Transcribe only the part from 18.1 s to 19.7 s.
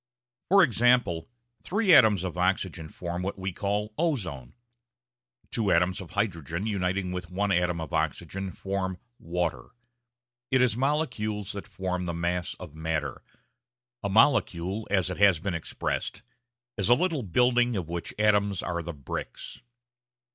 atoms are the bricks.